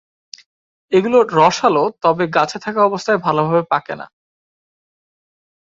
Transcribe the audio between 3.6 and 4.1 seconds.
পাকে না।